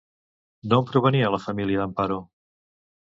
[0.71, 2.21] D'on provenia la família d'Amparo?